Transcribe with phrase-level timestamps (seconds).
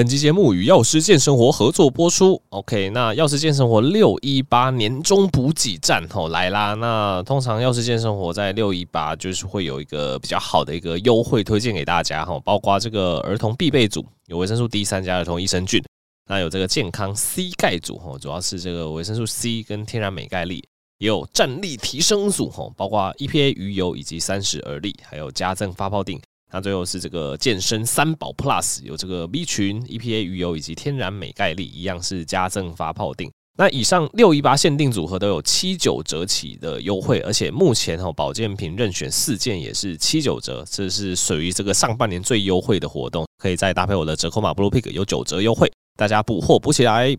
[0.00, 2.40] 本期节目与药师健生活合作播出。
[2.48, 6.72] OK，那药师健生活六一八年终补给站吼来啦。
[6.72, 15.84] 那通常药师健生活在六一八就是会有一个比较好的一个优惠推荐给大家吼，包括这个儿童必备组有维生素 D 三加儿童益生菌，
[16.26, 20.64] 那有这个健康 C 钙组吼，主要是这个维生素 C 跟天然镁钙粒，
[20.96, 26.18] 也有战力提升组吼，包括 EPA 鱼油以及三十而立，还有加赠发泡錠。
[26.52, 33.30] 那最后是这个健身三宝 Plus，有这个 B 群、EPA 鱼油以及天然镁钙粒，一样是加赠发泡錠。
[33.58, 47.14] 那以上六一八限定组合都有七九折起的优惠，而且目前哈保健品任选四件也是七九折，这是属于这个上半年最优惠的活动，可以再搭配我的折扣码 Blue Pick 有九折优惠，大家补货补起来。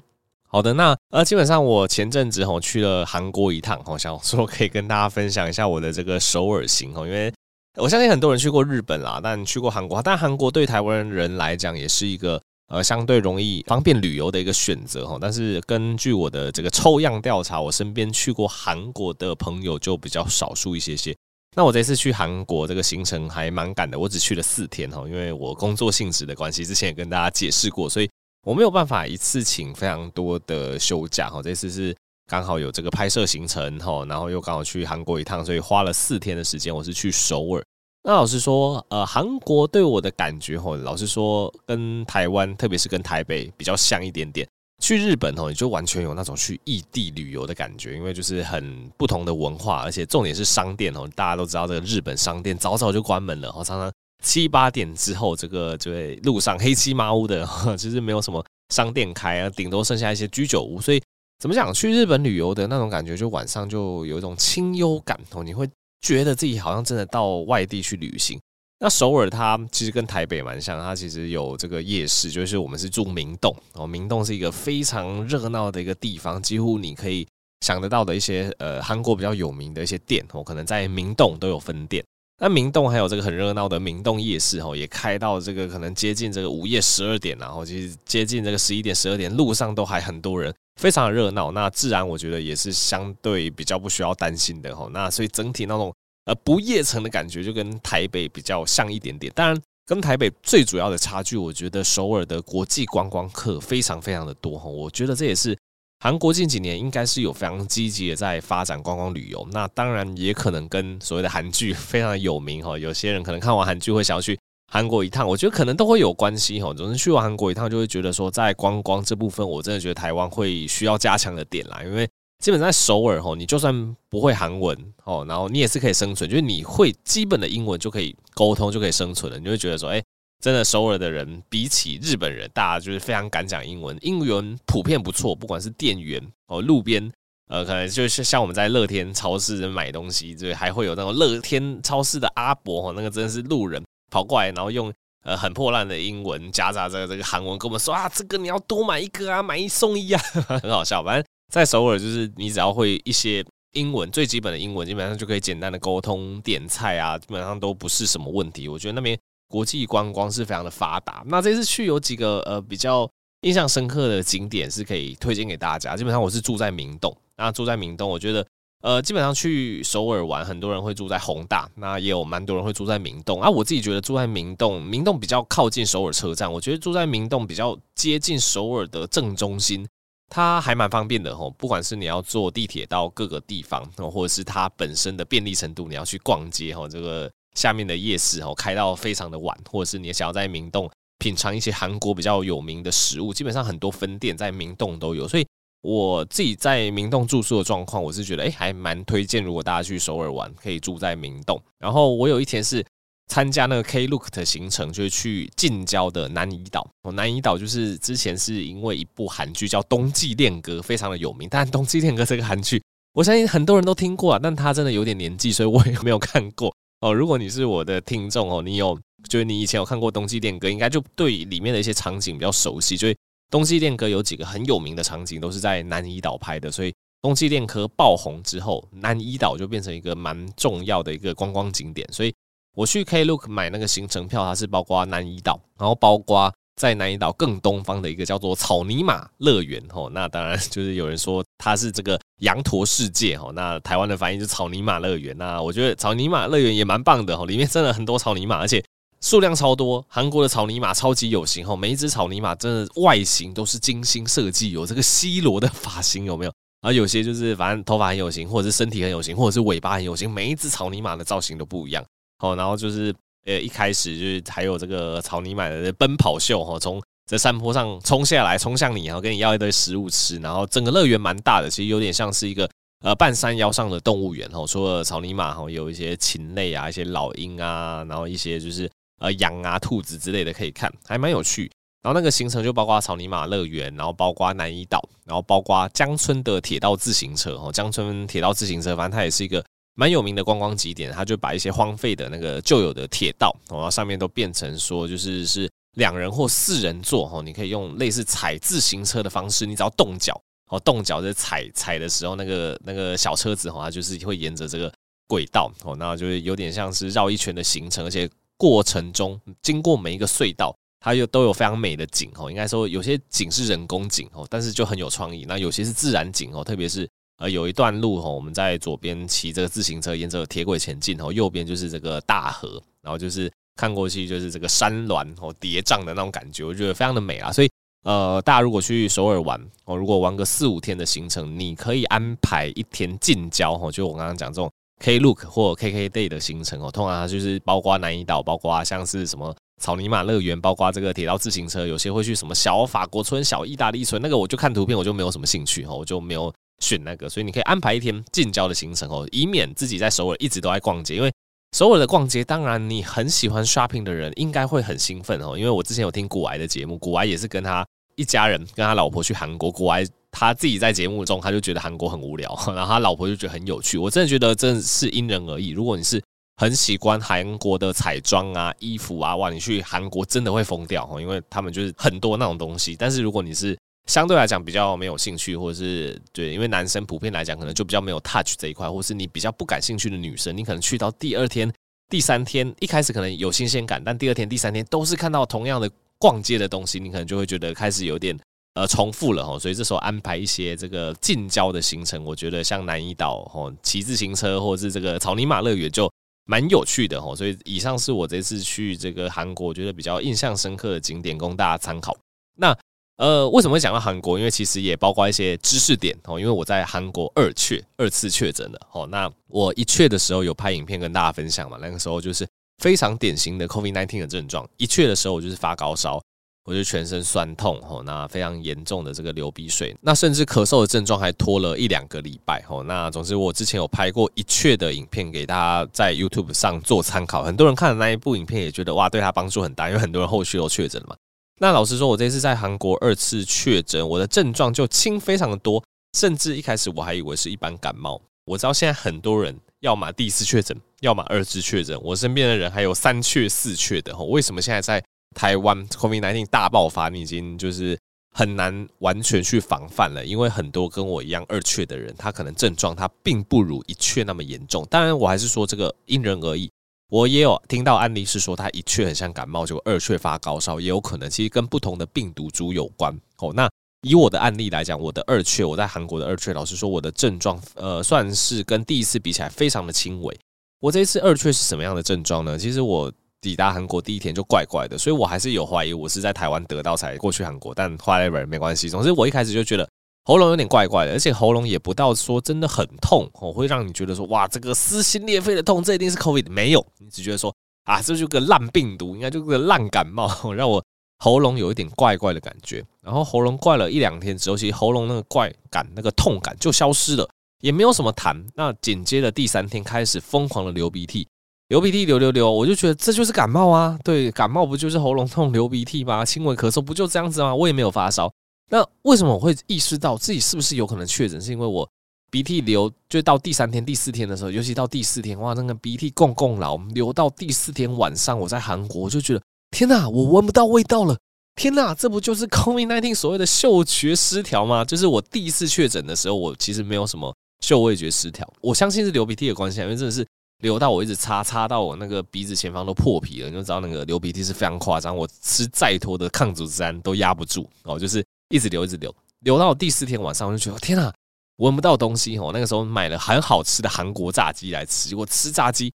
[0.48, 7.32] 好的，那呃基本上我前阵子哈去了韩国一趟，我想说可以跟大家分享一下我的这个首尔行哈，因为。
[7.80, 15.18] 我相信很多人去过日本啦，但去过韩国，但韩国对台湾人来讲也是一个呃相对容易方便旅游的一个选择哈。
[15.22, 21.16] 但是根据我的这个抽样调查，我身边去过韩国的朋友就比较少数一些些。
[21.56, 28.10] 那我这次去韩国这个行程还蛮赶的，我只去了四天哈，因为我工作性质的关系，之前也跟大家解释过，所以
[28.46, 31.42] 我没有办法一次请非常多的休假哈。
[31.42, 31.96] 这次是。
[32.28, 36.74] 刚好有这个拍摄行程哈，然后又刚好去韩国一趟，所以花了四天的时间。
[36.74, 37.62] 我是去首尔。
[38.04, 44.48] 那老实说，呃，韩国对我的感觉哈，老实说跟台湾，特别是跟台北比较像一点点。
[44.82, 53.92] 去日本哦，你就完全有那种去异地旅游的感觉，因为就是很不同的文化，而且重点是商店哦，大家都知道这个日本商店早早就关门了，常常
[54.24, 61.02] 七八点之后，这个就会路上黑漆麻乌的，其实没有什么商店开啊，顶多剩下一些居酒屋，所以。
[61.40, 61.74] 怎么讲？
[61.74, 65.68] 去日本旅游的那种感觉，就晚上就有一种清幽感哦，你会
[66.02, 68.40] 觉得自己好像真的到外地去旅行。
[68.80, 77.28] 那首尔它其实跟台北蛮像，它其实有这个夜市，就是我们是住明洞哦，明洞是一个非常热闹的一个地方，几乎你可以
[77.62, 82.04] 想得到的一些呃韩国比较有名的一些店哦，可能在明洞都有分店。
[82.40, 90.52] 那明洞还有这个很热闹的明洞夜市哦，也开到这个可能接近这个午夜十二点，然后其实接近这个十一点、十二点，路上都还很多人。
[90.80, 94.90] 非常热闹，那自然我觉得也是相对比较不需要担心的吼。
[94.90, 95.94] 那所以整体那种
[96.26, 99.32] 呃不夜城的感觉就跟台北比较像一点点。
[99.36, 104.70] 当然，跟台北最主要的差距，我觉得首尔的国际观光客非常非常的多哈。
[104.70, 105.58] 我觉得这也是
[106.00, 109.48] 韩国近几年应该是有非常积极的在发展观光旅游。
[109.52, 112.78] 那当然也可能跟所谓的韩剧 非常的有名哈。
[112.78, 114.40] 有些人可能看完韩剧会想要去。
[114.74, 116.74] 韩国一趟，我觉得可能都会有关系哈。
[116.74, 121.82] 总之去完韩国一趟，就会觉得说，在观光这部分，我真的觉得台湾会需要加强的点啦。
[121.84, 122.10] 因为
[122.40, 129.38] 基本上在首尔哈，你就算不会韩文哦，然后你也是可以生存，就是你会基本的英文就可以沟通，就可以生存了。
[129.38, 130.02] 你就会觉得说，哎，
[130.42, 135.36] 真的首尔的人比起日本人，大家就是非常敢讲英文，英文普遍不错。
[135.36, 137.12] 不管是店员哦，路边
[137.50, 143.84] 呃，可能就是像我们在乐天超市买东西，就还会有那种乐天超市的阿伯哈，那个真的是路人。
[144.12, 150.22] 跑过来，然后用呃很破烂的英文夹杂着这个韩文跟我们说啊，这个你要多买一个啊，买一送一啊，
[150.62, 151.02] 很好笑。
[151.02, 158.68] 反正，在首尔就是你只要会一些英文，最基本的英文，基本上就可以简单的沟通点菜啊，基本上都不是什么问题。
[158.68, 159.18] 我觉得那边
[159.48, 161.24] 国际观光是非常的发达。
[161.26, 163.10] 那这次去有几个呃比较
[163.42, 165.96] 印象深刻的景点是可以推荐给大家。
[165.96, 168.46] 基本上我是住在明洞，那住在明洞，我觉得。
[168.82, 173.48] 呃，基本上去首尔玩，很多人会住在弘大，那也有蛮多人会住在明洞啊。
[173.48, 179.88] 我自己觉得住在明洞，明洞比较靠近首尔车站，我觉得住在明洞比较接近首尔的正中心，
[180.30, 181.52] 它还蛮方便的吼。
[181.52, 195.46] 不管是你要坐地铁到各个地方，或者是它本身的便利程度，你要去逛街吼，这个下面的夜市吼开到非常的晚，或者是你想要在明洞品尝一些韩国比较有名的食物，基本上很多分店在明洞都有，所以。
[195.82, 199.44] 我自己在明洞住宿的状况，我是觉得哎、还蛮推荐。
[199.44, 201.60] 如果大家去首尔玩，可以住在明洞。
[201.80, 202.86] 然后我有一天是
[203.28, 206.88] 参加那个 Klook 的行程，就是去近郊的南怡岛。
[207.14, 211.50] 南怡岛就是之前是因为一部韩剧叫《冬季恋歌》非常的有名。
[211.50, 212.80] 但《冬季恋歌》这个韩剧，
[213.14, 217.12] 我相信很多人都听过啊，但它真的有点年纪，所以我也没有看过哦。
[217.12, 223.18] 如果你是我的听众哦，你有就是你以前有看过《冬季恋歌》，应该就对里面的一些场景比较熟悉，就会。
[223.52, 232.08] 冬季恋歌有几个很有名的场景都是在南怡岛拍的，所以冬季恋歌爆红之后，南怡岛就变成一个蛮重要的一个观光景点。
[232.14, 232.34] 所以
[232.76, 239.84] 我去 Klook 买那个行程票，它是包括南怡岛，然后包括在南怡岛更东方的一个叫做草泥马乐园。
[239.90, 243.38] 吼，那当然就是有人说它是这个羊驼世界。
[243.38, 245.38] 吼，那台湾的翻译就是草泥马乐园。
[245.38, 247.38] 那我觉得草泥马乐园也蛮棒的。
[247.38, 248.82] 吼，里面真的很多草泥马，而且。
[249.22, 256.54] 数量超多，韩国的草泥马超级有型哦，每一只草泥马真的外形都是精心设计，有这个 C 罗的发型有没有？
[256.82, 262.04] 而有些就是反正头发很有型，或者是身体很有型，或者是尾巴很有型，每一只草泥马的造型都不一样。
[262.40, 263.14] 好，然后就是
[263.46, 272.68] 呃一开始就是还有这个草泥马的奔跑秀哈，从这山坡上冲下来，冲向你，然后跟你要一堆食物吃，然后整个乐园蛮大的，其实有点像是一个
[273.04, 274.66] 呃半山腰上的动物园哈。
[274.66, 278.90] 除了草泥马哈，有一些禽类啊，一些老鹰啊，然后一些就是
[279.22, 281.72] 呃羊啊、兔子之类的可以看，还蛮有趣。
[282.04, 291.12] 然后那个行程就包括草泥马乐园，然后包括南怡岛，然后包括江村的铁道自行车哦，江村铁道自行车，反正它也是一个蛮有名的观光景点。
[291.12, 300.34] 它就把一些荒废的那个旧有的铁道，然后上面都变成说就是是两人或四人座哦，你可以用类似踩自行车的方式，你只要动脚
[300.72, 304.92] 哦，动脚在踩踩的时候，那个那个小车子哦，它就是会沿着这个
[305.28, 308.28] 轨道哦，那就是有点像是绕一圈的行程，而且
[308.62, 310.76] 过程中经过每一个隧道。
[311.04, 315.46] 它又都有非常美的景哦，应该说有些景是人工景哦，但是就很有创意。
[315.48, 317.10] 那有些是自然景哦，特别是
[317.40, 327.52] 呃有一段路哦，我们在左边骑这个自行车沿着铁轨前进哦，右边就是这个大河，然后就是看过去就是这个山峦哦叠嶂的那种感觉，我觉得非常的美啊。
[327.52, 327.70] 所以
[328.04, 339.54] 呃，大家如果去首尔玩哦，如果玩个四五天的行程，你可以安排一天近郊哦，就我刚刚讲这种 Klook 或 KK Day 的行程哦，通常就是包括南怡岛，包括像是什么。
[339.80, 347.28] 草泥马乐园，包括这个铁道自行车，有些会去什么小法国村、小意大利村，那个我就看图片，我就没有什么兴趣哈，我就没有选那个。
[347.28, 351.16] 所以你可以安排一天近郊的行程哦，以免自己在首尔一直都在逛街。
[351.16, 351.34] 因为
[351.76, 355.58] 首尔的逛街，当然你很喜欢 shopping 的人应该会很兴奋哦。
[355.58, 357.84] 因为我之前有听古埃的节目，古埃也是跟他
[358.16, 363.98] 一家人跟他老婆去韩国，古埃他自己在节目中他就觉得韩国很无聊， 然后他老婆就觉得很有趣。
[363.98, 365.70] 我真的觉得真的是因人而异。
[365.70, 366.22] 如果你是
[366.58, 369.50] 很喜欢韩国的彩妆啊、衣服啊，哇！
[369.50, 372.96] 你去韩国真的会疯掉哦，因为他们就是很多那种东西。
[372.96, 373.76] 但是如果你是
[374.08, 381.72] 相对来讲比较没有兴趣，或者是对，因为男生普遍来讲可能就比较没有 touch 这一块，或是你比较不感兴趣的女生，你可能去到第二天、
[382.10, 385.90] 第三天，一开始可能有新鲜感，但第二天、第三天都是看到同样的
[386.20, 388.38] 逛街的东西，你可能就会觉得开始有点
[388.74, 389.60] 呃重复了哦。
[389.60, 396.12] 所以这时候安排一些这个近郊的行程，我觉得像南怡岛哦，骑自行车，或者是这个草泥马乐园就。
[396.46, 402.18] 蛮有趣的哦，所以以上是我这次去这个韩国我觉得比较印象深刻的景点，供大家参考。
[402.58, 402.76] 那
[403.18, 404.40] 呃，为什么会讲到韩国？
[404.40, 406.40] 因为其实也包括一些知识点哦。
[406.40, 409.08] 因为我在韩国二确，二次确诊了哦。
[409.08, 412.46] 那我一确的时候有拍影片跟大家分享嘛，那个时候就是
[412.80, 414.68] 非常典型的 COVID-19 的症状。
[414.78, 416.20] 一确的时候我就是发高烧。
[416.64, 422.84] 我就全身酸痛吼，那非常严重的这个流鼻水，那甚至咳嗽的症状还拖了一两个礼拜吼。
[422.84, 431.16] 那总之我之前有拍过一阙的影片给大家在 YouTube 上做参考，很多人看了那一部影片也觉得哇，对他帮助很大，因为很多人后续都确诊了嘛。
[431.60, 435.84] 那老实说，我这次在韩国二次确诊，我的症状就轻非常的多，
[436.16, 438.22] 甚至一开始我还以为是一般感冒。
[438.46, 444.26] 我知道现在很多人要么第一次确诊，要么二次确诊，我身边的人还有三确四确的吼。
[444.26, 445.04] 为什么现在在？
[445.34, 447.98] 台湾 COVID-19 大爆发，你已经就是
[448.34, 454.86] 很难完全去防范了，因为很多跟我一样二确的人，他可能症状他并不如一确那么严重。
[454.90, 456.70] 当然，我还是说这个因人而异。
[457.10, 463.14] 我也有听到案例是说，他一确很像感冒，就二确发高烧，也有可能其实跟不同的病毒株有关。
[463.40, 463.70] 哦，那
[464.02, 470.40] 以我的案例来讲，我的二确，我在韩国的二确，老实说，我的症状呃算是跟第一次比起来非常的轻微。
[470.80, 472.58] 我这一次二确是什么样的症状呢？
[472.58, 473.12] 其实我。
[473.42, 478.88] 抵达韩国第一天就怪怪的，所以我还是有怀疑我是在台湾得到才过去韩国，但 whatever 没关系。
[478.88, 479.90] 总之我一开始就觉得
[480.24, 486.52] 喉咙有点怪怪的，而且喉咙也不到说真的很痛，哦，会让你觉得说哇，这个撕心裂肺的痛，这一定是 COVID。
[486.52, 487.52] 没有，你只觉得说
[487.86, 490.84] 啊，这就个烂病毒，应该就是个烂感冒，让我
[491.18, 492.86] 喉咙有一点怪怪的感觉。
[493.02, 497.28] 然后喉咙怪了一两天之后，其实喉咙那个怪感、那个痛感就消失了，
[497.62, 498.40] 也没有什么痰。
[498.54, 501.28] 那紧接着第三天开始疯狂的流鼻涕。
[501.72, 503.98] 流鼻涕流流流，我就觉得这就是感冒啊！
[504.04, 506.26] 对，感冒不就是喉咙痛、流鼻涕吗？
[506.26, 507.56] 轻微咳嗽不就这样子吗？
[507.56, 508.30] 我也没有发烧。
[508.70, 511.40] 那为什么我会意识到自己是不是有可能确诊？
[511.40, 511.90] 是因为我
[512.30, 521.18] 鼻涕流，就到第三天、第四天的时候，尤其到第四天，哇，那个鼻涕共共老，流到第四天晚上，我在韩国，我就觉得天哪，我闻不到味道了！
[521.56, 524.84] 天哪，这不就是 COVID-19 所谓的嗅觉失调吗？
[524.84, 530.28] 就是我第一次确诊的时候，我其实没有什么嗅味觉失调，我相信是流鼻涕的关系，因为真的是。
[530.62, 535.16] 流到我一直擦，擦到我那个鼻子前方都破皮了，你就知道那个流鼻涕是非常夸张。
[535.16, 541.14] 我吃再多的抗组织胺都压不住哦，就是一直流，一直流，流到第四天晚上，我就觉得天啊，
[541.58, 542.52] 闻不到东西哦。
[542.54, 545.92] 那个时候买了很好吃的韩国炸鸡来吃，结果吃炸鸡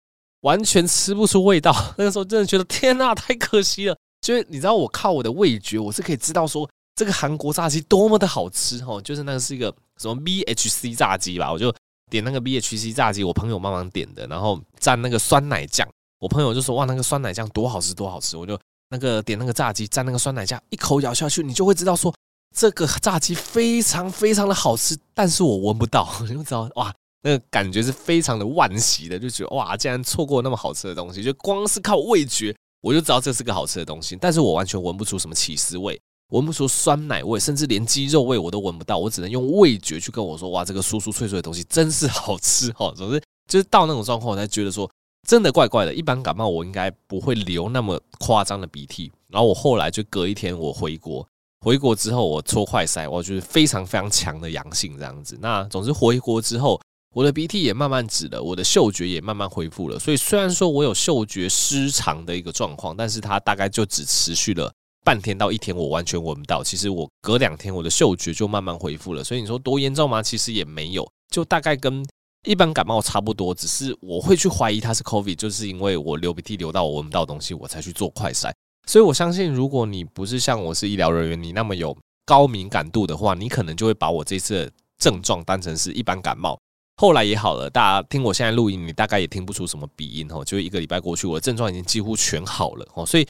[0.42, 1.74] 完全吃不出味道。
[1.98, 3.96] 那个时候真的觉得天呐，太可惜了。
[4.20, 9.02] 就是你知道，我靠我的味觉，我是可以知道说这个韩国炸鸡多么的好吃哦。
[9.02, 11.74] 就是那个是一个什么 BHC 炸鸡吧，我就
[12.12, 15.88] 点那个 BHC 炸鸡，我朋友帮忙点的，然后蘸那个酸奶酱。
[16.20, 18.36] 我朋友就说哇，那个酸奶酱多好吃，多好吃。
[18.36, 22.14] 我就那个点那个炸鸡蘸那个酸奶酱，一口咬下去，你就会知道说
[22.54, 24.94] 这个炸鸡非常非常的好吃。
[25.14, 32.54] 但是我闻不到， 你就知道哇，那个感觉是非常的惋惜的，就觉得哇，竟然错过那么好吃的东西，就光是靠味觉。
[32.82, 35.98] 我就知道这是个好吃的东西，但是我完全闻不出什么起司味，
[36.32, 38.98] 闻不出酸奶味，甚至连鸡肉味我都闻不到。
[38.98, 42.92] 我只能用味觉去跟我说，哇，这个酥酥脆脆的东西真是好吃哦。
[42.96, 44.90] 总之就是到那种状况，我才觉得说
[45.26, 45.94] 真的怪怪的。
[45.94, 49.10] 一般感冒我应该不会流那么夸张的鼻涕。
[49.28, 51.26] 然后我后来就隔一天我回国，
[51.64, 55.38] 回国之后我搓快筛，我就是非常非常强的阳性这样子。
[55.40, 56.80] 那总之回国之后。
[57.14, 59.98] 我的鼻涕也慢慢止了，我的嗅觉也慢慢恢复了。
[59.98, 64.72] 所以虽然说我有嗅觉失常的一个状况，但是它大概就只持续了
[65.04, 66.62] 半天到一天，我完全闻不到。
[66.62, 69.24] 其实我隔两天我的嗅觉就慢慢恢复了。
[69.24, 70.22] 所以你说多严重吗？
[70.22, 72.04] 其实也没有，就大概跟
[72.46, 73.54] 一般感冒差不多。
[73.54, 78.50] 只是我会去怀疑它是 COVID，就是因为我流鼻涕流到我闻不到东西，我才去做快筛。
[78.86, 86.58] 所以我相信，如果你不是像我是医疗人员，你那么有高敏感度的话，你可能就会把我这次的症状当成是一般感冒。
[86.96, 90.44] 后来也好了，大家听我现在录音，你大概也听不出什么鼻音哦。
[90.44, 93.06] 就一个礼拜过去，我的症状已经几乎全好了哦。
[93.06, 93.26] 所以，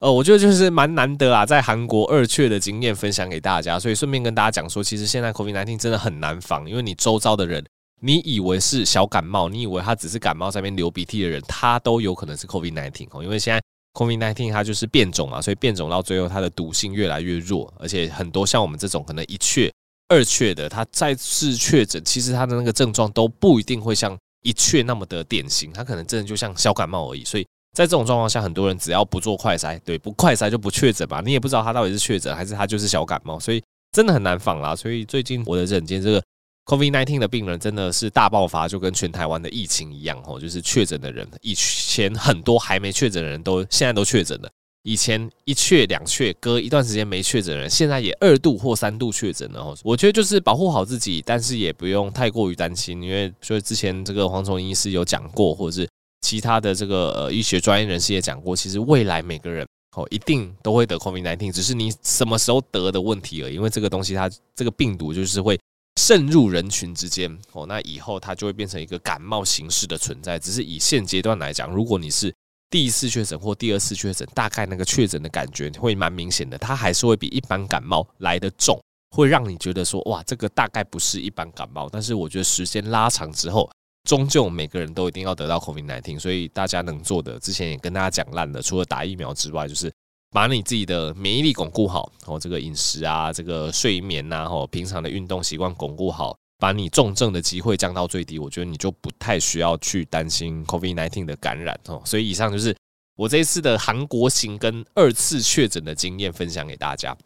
[0.00, 3.78] 呃，我觉得就是蛮难得啊，在韩国二确的经验分享给大家。
[3.78, 7.62] 所以顺便跟大家讲说，其实现在 COVID-19 真的很难防，因为你周遭的人，
[8.00, 13.22] 你以为是小感冒，你以为他只是感冒在那边流鼻涕的人，他都有可能是 COVID-19 哦。
[13.22, 19.70] 因为现在 COVID-19 它就是变种嘛，所以变种到最后它的毒性越来越弱，而且很多像我们这种可能一确。
[20.08, 27.24] 二确的，他再次确诊，其实他的那个症状都不一定会像一确那么的典型，他可能真的就像小感冒而已。
[27.24, 33.62] 所以在这种状况下，很多人只要不做快筛，对，不快筛就不确诊吧，你也不知道他到底是确诊还是他就是小感冒，所以
[33.92, 34.74] 真的很难防啦。
[34.74, 36.22] 所以最近我的诊间这个
[36.66, 44.48] COVID-19 的病人真的是大爆发，就跟全台湾的疫情一样哦，就是确诊的人以前很多还没确诊的人都现在都确诊了。
[44.82, 49.76] 以前一确两确，隔一段时间没确诊的人，现在也二度或三度确诊了。
[49.84, 55.86] 我觉得就是保护好自己，但是也不用太过于担心，因为所以之前这个黄崇医师有讲过，或者是
[56.20, 63.54] 其他的这个呃医学专业人士也讲过，其实未来每个人哦一定都会得 COVID-19，只是你什么时候得的问题而已。
[63.54, 65.58] 因为这个东西它这个病毒就是会
[66.00, 70.38] 渗入人群之间哦，那以后它就会变成一个感冒形式的存在。
[70.38, 72.32] 只是以现阶段来讲，如果你是
[72.70, 81.88] 第一次确诊或第二次确诊，大概那个确诊的感觉会蛮明显的，它还是会比一般感冒来得重，会让你觉得说哇，这个大概不是一般感冒。
[81.90, 83.68] 但是我觉得时间拉长之后，
[84.04, 89.92] 终究每个人都一定要得到 COVID-19，所以大家能做的，之前也跟大家讲烂了，除了打疫苗之外，就是
[90.30, 96.36] 把你自己的免疫力巩固好，然后这个饮食啊，这个睡眠呐，然后平常的运动习惯巩固好。
[96.60, 102.02] 把你重症的机会降到最低，我觉得你就不太需要去担心 COVID-19 的感染哦。
[102.04, 102.76] 所以以上就是
[103.16, 107.16] 我这一次的韩国行跟二次确诊的经验分享给大家。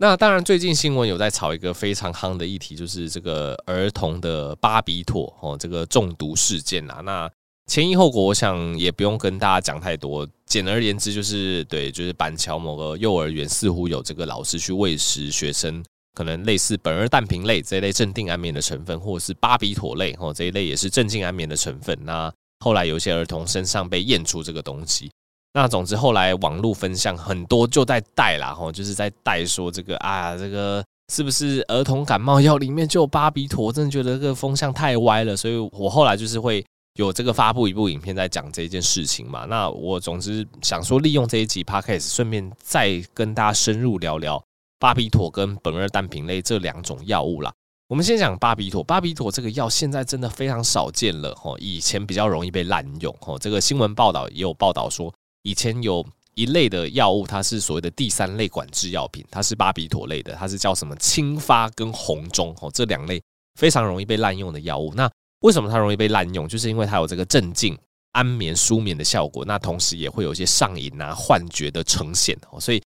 [0.00, 7.00] 那当然，最近新闻有在炒一个非常夯的议题，就是这个儿童的巴比妥哦，这个中毒事件啊。
[7.04, 7.28] 那
[7.66, 10.26] 前因后果，我想也不用跟大家讲太多。
[10.46, 15.84] 简而言之，就是对，就是板桥某个幼儿园似乎有这个老师去喂食学生。
[16.14, 21.96] 可能类似苯二氮平类这一类镇定安眠的成分，或者是巴比妥类哦这一类也是镇静安眠的成分。
[22.02, 25.10] 那后来有些儿童身上被验出这个东西。
[25.52, 33.72] 那总之后来网络分享很多就在带啦吼，就是在带说这个啊这个是不是儿童感冒药里面就有巴比妥？
[33.72, 36.64] 真的觉得这个风向太歪了，所以我后来就是会
[36.94, 39.46] 有这个发布一部影片在讲这件事情嘛。
[39.46, 44.42] 那我总之想说利用这一集 Podcast，顺便再跟大家深入聊聊。
[44.80, 47.52] 巴比妥跟苯二氮平类这两种药物啦，
[47.88, 48.84] 我们先讲巴比妥。
[48.84, 53.36] 巴比妥这个药现在真的非常少见了吼，以前比较容易被滥用吼。
[53.36, 55.12] 这个新闻报道也有报道说，
[55.48, 63.22] 以前有一类的药物，它是所谓的第三类管制药品，它是巴比妥类的，它是叫什么清发跟红中吼，这两类
[63.58, 64.92] 非常容易被滥用的药物。
[64.94, 66.46] 那为什么它容易被滥用？
[66.46, 67.78] 就是因为它有这个镇静、
[68.12, 72.82] 安眠、舒眠的效果，那同时也会有一些上瘾啊、幻觉的呈现哦，所以。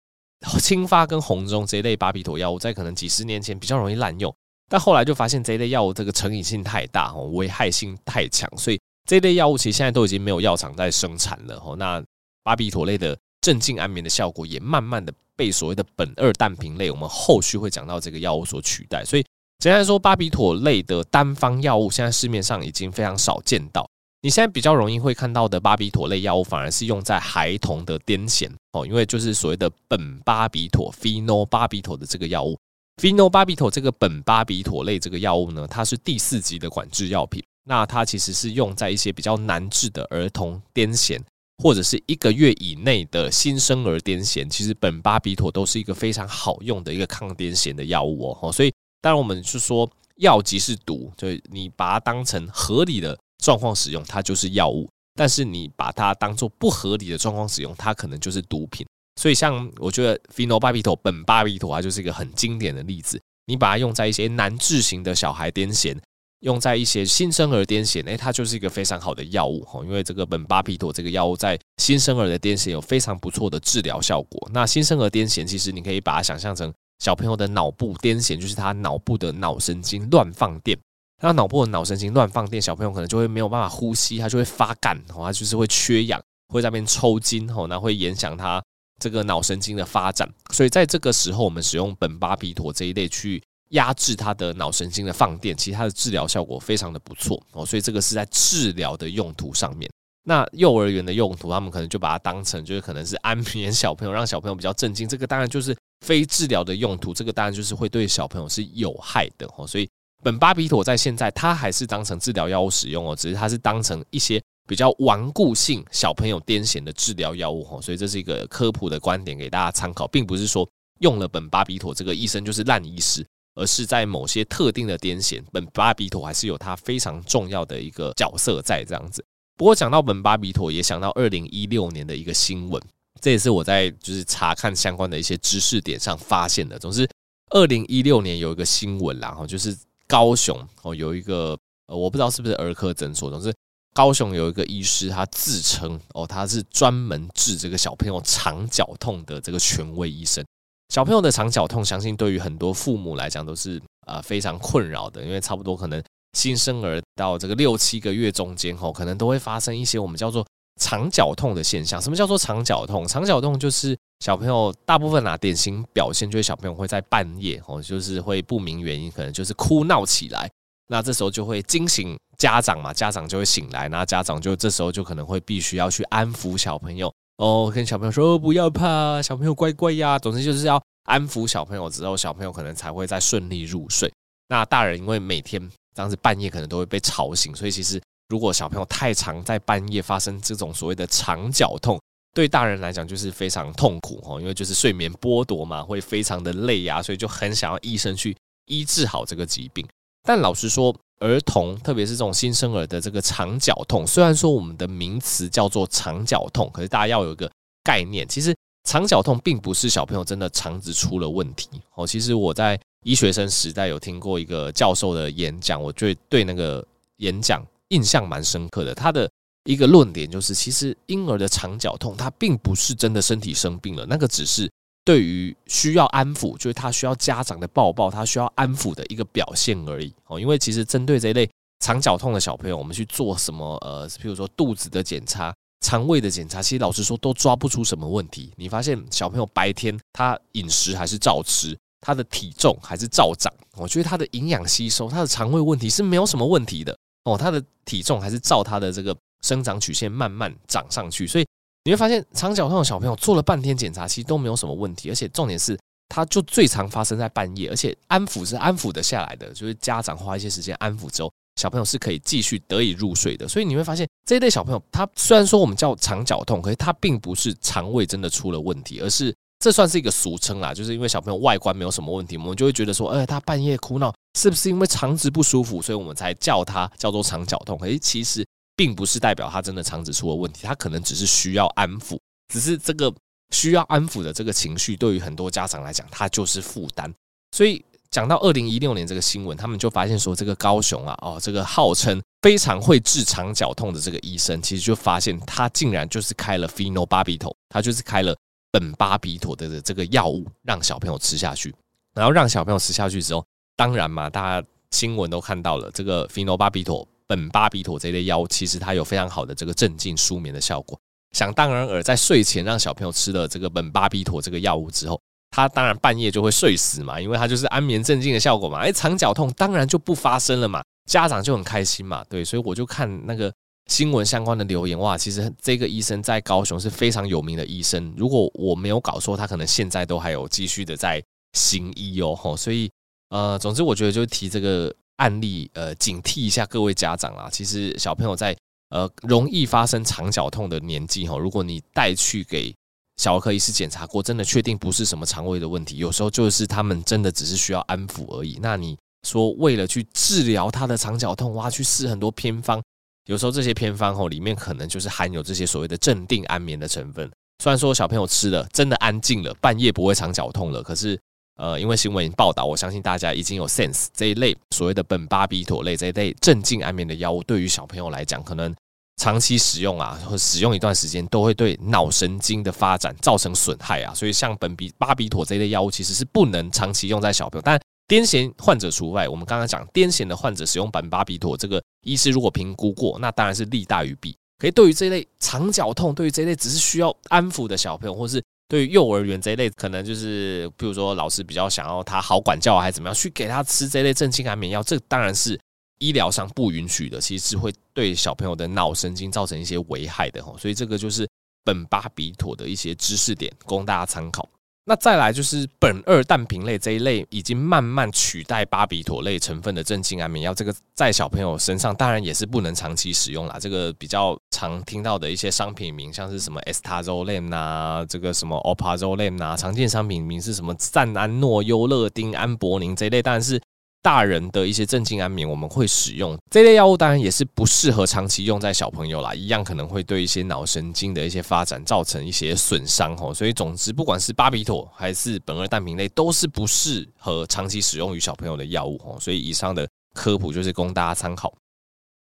[0.60, 4.32] 清发跟红中这一类巴比妥药物，在可能几十年前比较容易滥用，
[4.68, 11.74] 但后来就发现这一类药物这个成瘾性太大哦，危害性太强，所以这一类药物其实现在都已经没有药厂在生产了哦。
[11.76, 12.04] 那
[12.46, 19.04] 巴比妥类的镇静安眠的效果，也慢慢的被所谓的苯二氮平类，我们后续会讲到这个药物所取代。
[19.04, 19.22] 所以
[19.58, 23.84] 简单来说，巴比妥类的单方药物现在市面上已经非常少见到。
[24.22, 32.56] 你现在比较容易会看到的巴比妥类药物，反而是用在孩童的癫痫哦，因为就是所谓的苯巴比妥 p h e n o 巴比妥的这个药物。
[33.02, 37.42] p h e n o 巴比妥这个苯巴比妥类这个药物呢，它是第四级的管制药品。
[37.64, 41.20] 那它其实是用在一些比较难治的儿童癫痫，
[41.62, 44.48] 或者是一个月以内的新生儿癫痫。
[44.48, 48.52] 其实苯巴比妥都是一个非常好用的一个抗癫痫的药物哦。
[48.52, 58.86] 所以当然我们是说药即是毒，就你把它当成合理的状况使用，它就是药物；但是你把它当做不合理的状况使用，它可能就是毒品。
[59.20, 63.18] 所以，像我觉得 phenobarbital 苯巴比妥，它就是一个很经典的例子。
[63.46, 65.96] 你把它用在一些难治型的小孩癫痫，
[66.40, 69.80] 用在一些新生儿癫痫，诶，它就是一个非常好的药物哈。
[69.84, 74.48] 因为这个苯巴比妥这个药物在新生儿的癫痫有非常不错的治疗效果。
[74.52, 80.78] 那新生儿癫痫，其实你可以把它想象成小朋友的脑部癫痫，就是他脑部的脑神经乱放电。
[81.18, 88.62] 他脑部的脑神经乱放电，小朋友可能就会没有办法呼吸，他就会发干，他就是会缺氧，会在那边抽筋，吼，那会影响他。
[88.98, 97.64] 这个脑神经的发展，所以在这个时候，我们使用苯巴比妥这一类去压制它的脑神经的放电，其实它的治疗效果非常的不错哦。
[97.64, 99.90] 所以这个是在治疗的用途上面。
[100.24, 105.08] 那幼儿园的用途，他们可能就把它当成就是可能是安眠小朋友，让小朋友比较镇静。
[105.08, 109.66] 这个当然就是非治疗的用途，这个当然就是会对小朋友是有害的哦。
[109.66, 109.88] 所以
[110.24, 114.42] 苯巴比妥在现在它还是当成治疗药物使用哦，只是它是当成一些。
[114.68, 120.68] 比较顽固性小朋友癫痫的治疗药物吼，所以这是一个科普的观点给大家参考，并不是说
[120.98, 123.24] 用了苯巴比妥这个医生就是烂医师，
[123.56, 129.24] 而是在某些特定的癫痫，苯巴比妥还是有它非常重要的一个角色在这样子。
[129.56, 132.80] 不过讲到苯巴比妥，也想到二零一六年的一个新闻，
[133.20, 136.78] 这也是我在就是查看相关的一些知识点上发现的。
[136.78, 137.08] 总之，
[137.50, 141.58] 二零一六年有一个新闻啦，哈，就是高雄哦有一个
[141.88, 143.52] 呃，我不知道是不是儿科诊所，总之。
[143.94, 150.44] 高雄有一个医师，他自称哦，他是专门治这个小朋友肠绞痛的这个权威医生。
[150.88, 160.46] 小朋友的肠绞痛，相信对于很多父母来讲都是呃非常困扰的，因为差不多可能新生儿到这个六七个月中间吼，可能都会发生一些我们叫做
[160.80, 162.00] 肠绞痛的现象。
[162.00, 163.06] 什么叫做肠绞痛？
[163.06, 170.48] 肠绞痛就是小朋友大部分啊典型表现，就是小朋友会在半夜哦，就是会不明原因，可能就是哭闹起来。
[170.88, 180.18] 那这时候就会惊醒家长嘛，家长就会醒来，那家长就这时候就可能会必须要去安抚小朋友哦，跟小朋友说不要怕，小朋友乖乖呀。
[180.18, 184.10] 总之就是要安抚小朋友之后，小朋友可能才会再顺利入睡。
[184.48, 192.00] 那大人因为每天当时半夜可能都会被吵醒，所以其实如果小朋友太常在半夜发生这种所谓的肠绞痛，
[192.32, 199.86] 对大人来讲就是非常痛苦哦，因为就是睡眠剥夺嘛，会非常的累呀，所以就很想要医生去医治好这个疾病。
[200.22, 207.50] 但老实说，儿童特别是这种新生儿的这个肠绞痛，虽然说我们的名词叫做肠绞痛，可是大家要有一个
[207.82, 212.06] 概念，其实肠绞痛并不是小朋友真的肠子出了问题哦。
[212.06, 218.94] 其实我在医学生时代有听过一个教授的演讲，我觉对那个演讲印象蛮深刻的。
[218.94, 219.30] 他的
[219.64, 224.70] 一个论点就是，其实婴儿的肠绞痛，他并不是真的身体生病了，那个只是。
[225.06, 230.40] 对于需要安抚，就是他需要家长的抱抱，他需要安抚的一个表现而已哦。
[230.40, 238.50] 因为其实针对这一类肠绞痛的小朋友，我们去做什么呃，譬如说肚子的检查、肠胃的检查，其实老实说都抓不出什么问题。
[238.56, 246.92] 你发现小朋友白天他饮食还是照吃，他的体重还是照长，我觉得他的营养吸收、他的肠胃问题是没有什么问题的
[247.22, 247.38] 哦。
[247.38, 251.46] 他的体重还是照他的这个生长曲线慢慢长上去，所以。
[251.86, 263.46] 你会发现，肠绞痛的小朋友做了半天检查，其实都没有什么问题，而且重点是，他就最常发生在半夜，而且安抚是安抚得下来的，就是家长花一些时间安抚之后，小朋友是可以继续得以入睡的。
[263.46, 277.78] 所以你会发现，这一类小朋友，他虽然说我们叫肠绞痛，可是他并不是肠胃真的出了问题，而是这算是一个俗称啦，就是因为小朋友外观没有什么问题，我们就会觉得说，哎，他半夜哭闹，是不是因为肠子不舒服，所以我们才叫他叫做肠绞痛？
[277.78, 278.44] 可是其实。
[278.76, 282.18] 并不是代表他真的肠子出了问题，他可能只是需要安抚，
[282.52, 283.12] 只是这个
[283.50, 287.12] 需要安抚的这个情绪，对于很多家长来讲，他就是负担。
[287.52, 298.36] 所以讲到二零一六年这个新闻，他们就发现说，这个高雄啊，哦，这个号称非常会治肠绞痛的这个医生，其实就发现他竟然就是开了 phenobarbital，他就是开了
[298.72, 301.74] 苯巴比妥的这个药物，让小朋友吃下去，
[302.14, 307.06] 然后让小朋友吃下去之后，当然嘛，大家新闻都看到了，这个 phenobarbital。
[307.28, 310.98] 苯巴比妥这类药物，其实它有非常好的这个镇静舒眠的效果。
[311.32, 318.78] 想当然尔，在睡前让小朋友吃了这个苯巴比妥这个药物之后，他当然半夜就会睡死嘛，因为它就是安眠镇静的效果嘛。
[318.78, 322.24] 哎，肠绞痛当然就不发生了嘛，家长就很开心嘛。
[322.28, 323.52] 对，所以我就看那个
[323.86, 328.14] 新闻相关的留言，哇，其实这个医生在高雄是非常有名的医生。
[328.16, 332.34] 如果我没有搞错，他可能现在都还有继续的在行医哦。
[332.34, 332.90] 吼，所以
[333.30, 337.48] 呃，总之我觉得就提这个案例，呃，警惕一下各位家长啦。
[337.50, 338.56] 其实小朋友在
[338.90, 342.74] 呃容易发生肠绞痛的年纪，吼，如果你带去给
[343.16, 348.58] 小儿科医师检查过，真的确定不是什么肠胃的问题，有时候就是他们真的只是需要安抚而已。
[348.60, 352.82] 那你说为了去治疗他的肠绞痛，哇，去试很多偏方。
[353.24, 357.28] 有时候这些偏方吼里面可能就是含有这些所谓的镇定安眠的成分。
[357.60, 361.18] 虽然说小朋友吃了真的安静了，半夜不会肠绞痛了，可是
[361.56, 368.74] 呃，因为新闻报道，我相信大家已经有 sense 这一类所谓的苯巴比妥类这一类镇静安眠的药物，对于小朋友来讲，可能
[369.16, 374.14] 长期使用啊，或使用一段时间，都会对脑神经的发展造成损害啊。
[374.14, 377.80] 所以像苯比巴比妥这一类药物，其实是不能长期用在小朋友，但。
[378.08, 384.32] 癫痫患者除外，我们刚刚讲癫痫的患者使用苯巴比妥，这个医师如果评估过，那当然是利大于弊。
[384.60, 395.58] 可以对于这一类肠绞痛，对于这一类只是需要安抚的小朋友，或是对于幼儿园这一类，可能就是比如说老师比较想要他好管教还是怎么样，去给他吃这类镇静安眠药，这当然是
[395.98, 400.42] 医疗上不允许的，其实是会对小朋友的脑神经造成一些危害的。
[400.58, 401.28] 所以这个就是
[401.64, 404.48] 本巴比妥的一些知识点，供大家参考。
[404.88, 413.58] 那再来就是苯二氮平类这一类已经慢慢取代巴比妥类成分的镇静安眠药，这个在小朋友身上当然也是不能长期使用啦。
[413.60, 423.60] 这个比较常听到的一些商品名，像是什么 Estazolam 呐，这个什么 Alprazolam 呐，常见商品名是什么赞安诺、优乐丁、安博宁这一类，但是。
[424.06, 433.34] 大人的一些镇静安眠，我们会使用这类药物，当然也是不适合长期用在小朋友啦，一样可能会对一些脑神经的一些发展造成一些损伤吼。
[433.34, 439.18] 所以总之，不管是巴比妥还是苯二氮平类，都是不适合长期使用于小朋友的药物吼。
[439.18, 441.52] 所以以上的科普就是供大家参考。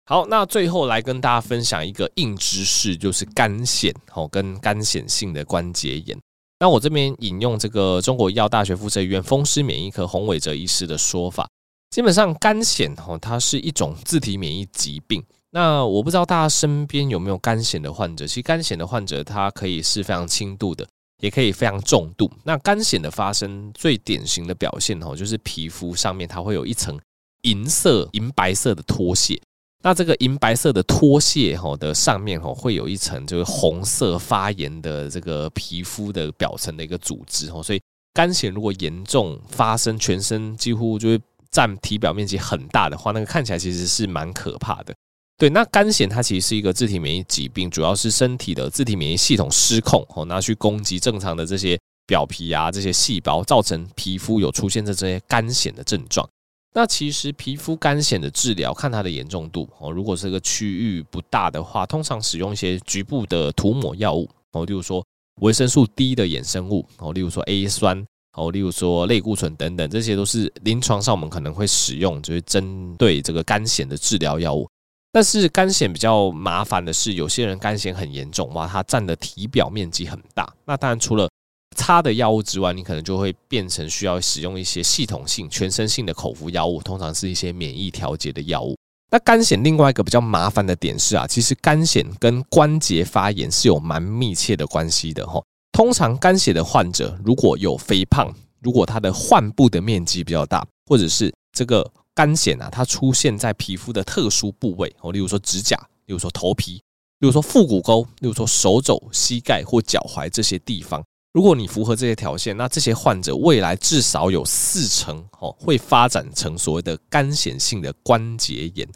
[0.06, 6.18] 好，那最后来跟大家分享一个硬知识，就是干癬吼跟干癬性的关节炎。
[6.58, 11.48] 那我这边引用这个中国医药大学附设医院风湿免疫科洪伟哲医师的说法。
[11.90, 15.22] 基本上干癬哈，它是一种自体免疫疾病。
[15.50, 18.26] 那我不知道大家身边有没有干癬的患者？
[18.26, 20.86] 其实干癬的患者，它可以是非常轻度的，
[21.22, 22.30] 也可以非常重度。
[22.44, 27.00] 那干癬的发生最典型的表现哈，就是皮肤上面它会有一层
[27.42, 29.40] 银色、银白色的脱屑。
[29.82, 37.62] 那这个银白色的脱屑哈的上面哈，会有一层就是红色发炎的这个皮肤的表层的一个组织哈。
[37.62, 37.80] 所以
[38.12, 41.18] 干癬如果严重发生，全身几乎就会。
[41.50, 44.94] 占体表面积很大的话，那个看起来其实是蛮可怕的。
[45.36, 56.28] 对，那肝癣它其实是一个自体免疫疾病，主要是身体的自体免疫系统失控，哦，拿去攻击正常的这些表皮啊这些细胞，造成皮肤有出现这这些肝癣的症状。
[56.74, 65.04] 那其实皮肤干癣的治疗，看它的严重度哦，如果这个区域不大的话，通常使用一些局部的涂抹药物哦，例如说
[65.40, 68.04] 维生素 D 的衍生物哦，例如说 A 酸。
[68.38, 74.68] 哦，例如说类固醇等等，这些都是临床上我们可能会使用，就是针对这个干癬的治疗药物。
[75.10, 80.52] 但是干癬比较麻烦的是，有些人干癬很严重，哇，它占的体表面积很大。
[80.64, 81.28] 那当然除了
[81.74, 88.76] 擦的药物之外，你可能就会变成需要使用一些系统性、全身性的口服药物，通常是一些免疫调节的药物。
[89.10, 95.42] 那干癬另外一个比较麻烦的点是啊，其实干癬跟关节发炎是有蛮密切的关系的哈。
[95.78, 106.82] 通常肝血的患者如果有肥胖，如果他的患部的面积比较大，或者是这个干癬啊，它出现在皮肤的特殊部位哦，例如说指甲，例如说头皮，
[107.20, 111.00] 例如说腹股沟，例如说手肘、膝盖或脚踝这些地方，
[111.32, 118.88] 如果你符合这些条件，那这些患者未来至少有四成哦会发展成所谓的干癬性的关节炎。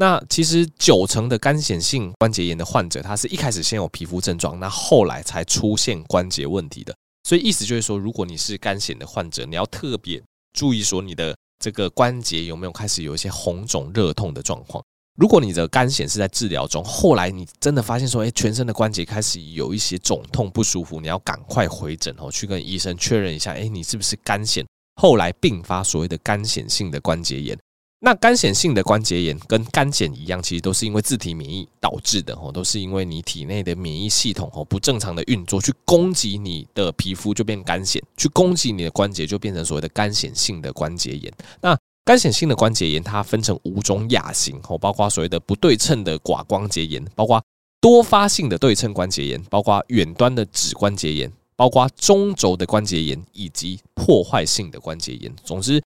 [0.00, 6.94] 那其实九成的干癬性关节炎的患者，他是一开始先有皮肤症状，那后来才出现关节问题的。
[7.28, 10.18] 所以意思就是说，如果你是干癬的患者，你要特别
[10.54, 14.82] 注意说你的这个关节有没有开始有一些红肿、热痛的状况。
[15.18, 24.64] 如果你的干癬是在治疗中，后来你真的发现说，哎，全身的关节开始有一些肿痛不舒服，你要赶快回诊哦，去跟医生确认一下，哎，你是不是干癬？
[24.96, 27.58] 后来并发所谓的干癬性的关节炎。
[28.02, 41.30] 那干癬性的关节炎跟干癣一样，其实都是因为自体免疫导致的哦，都是因为你体内的免疫系统哦不正常的运作，去攻击你的皮肤就变干癬，去攻击你的关节就变成所谓的干癬性的关节炎。
[41.60, 47.44] 那干癬性的关节炎它分成五种亚型哦，包括所谓的不对称的寡关节炎，包括
[47.82, 55.30] 多发性的对称关节炎，包括远端的指关节炎，包括中轴的关节炎以及破坏性的关节炎。
[55.44, 55.82] 总之。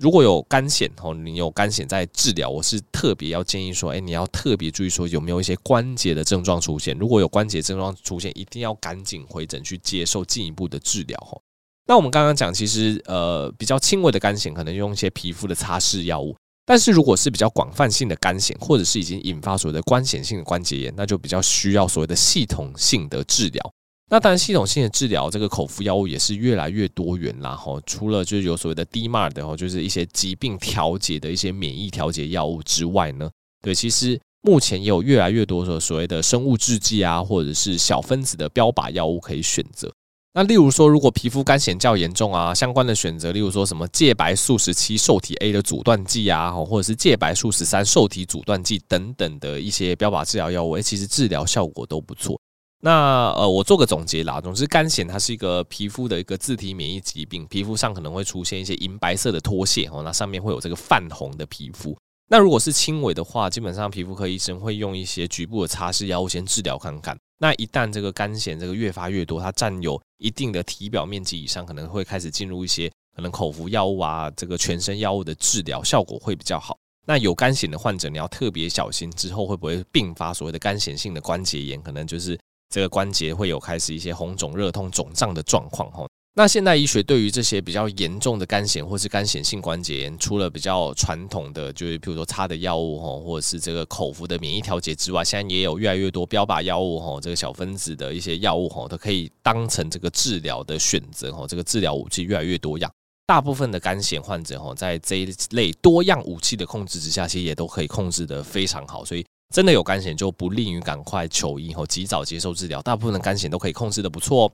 [0.00, 6.96] 如果有干癬哦，你有干癣在治疗，我是特别要建议说，哎，你要特别注意说有没有一些关节的症状出现。
[6.98, 11.40] 如果有关节症状出现，一定要赶紧回诊去接受进一步的治疗哦。
[11.86, 16.34] 那我们刚刚讲，其实呃比较轻微的干癣，可能用一些皮肤的擦拭药物。
[16.64, 23.72] 但是如果是比较广泛性的干癣，或者是已经引发所谓的关节性的关节炎，那就比较需要所谓的系统性的治疗。
[24.12, 27.56] 那当然，系统性的治疗，这个口服药物也是越来越多元啦。
[27.56, 33.30] 哈，除了就是有所谓的 DMARD 的，就是一些疾病调节的一些免疫调节药物之外呢，
[33.62, 39.90] 对，其实目前也有越来越多的所谓的生物制剂啊，或者是小分子的标靶药物可以选择。
[40.34, 52.38] 那例如说，如果皮肤干癬较严重啊，相关的选择，例如说什么介白素十七受体 A 的阻断剂啊，或者是介白素十三受体阻断剂等等的一些标靶治疗药物，其实治疗效果都不错。
[52.84, 54.40] 那呃，我做个总结啦。
[54.40, 61.96] 总之，干癣它是一个皮肤的一个自体免疫疾病，皮肤上可能会出现一些银白色的脱屑哦，那上面会有这个泛红的皮肤。
[62.28, 67.16] 那如果是轻微的话，基本上皮肤科医生会用一些局部的擦拭药物先治疗看看。
[67.38, 76.76] 那一旦这个干癣这个越发越多，它占有一定的体表面积以上，可能会开始进入一些可能口服药物啊，这个全身药物的治疗效果会比较好。
[77.06, 82.36] 那有干癣的患者，你要特别小心，之后会不会并发所谓的干癬性的关节炎，可能就是。
[82.72, 86.06] 这个关节会有开始一些红肿、热痛、肿胀的状况哈。
[86.34, 101.46] 那现代医学对于这些比较严重的干癬或是干癬性关节炎，除了比较传统的，就是比如说擦的药物哈，或者是这个口服的免疫调节之外，现在也有越来越多标靶药物哈，这个小分子的一些药物哈，都可以当成这个治疗的选择哈。
[101.46, 102.90] 这个治疗武器越来越多样，
[103.26, 109.22] 大部分的干癬患者哈，在这一类多样武器的控制之下，其实也都可以控制得非常好，所以。
[109.52, 112.82] 真的有干癬，就不利于赶快求医和及早接受治疗。
[112.82, 114.52] 大部分的干癬都可以控制得不错哦。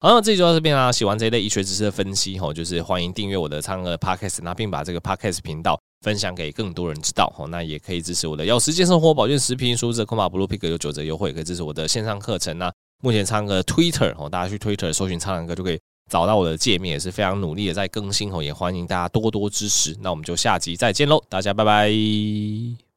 [0.00, 0.90] 好，那这集就到这边啦。
[0.90, 7.30] 喜欢这一类医学知识的分析，吼，就是欢迎订阅我的苍蓝鸽 Podcast，那并把这个 Podcast 频道分享给更多人知道。
[7.36, 12.56] 吼，那也可以支持我的药师健生活保健食品，输入折扣码 Blue Pick 有九折优惠，可以支持我的线上课程。
[12.56, 15.78] 那目前苍蓝鸽 Twitter，吼，大家去 Twitter 搜寻苍蓝鸽就可以
[16.10, 18.32] 找到我的界面，也是非常努力的在更新。
[18.32, 19.94] 吼，也欢迎大家多多支持。
[20.00, 22.89] 那我们就下集再见喽，大家拜拜。